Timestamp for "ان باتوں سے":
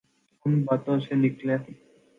0.45-1.15